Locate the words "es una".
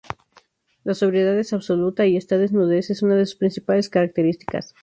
2.89-3.15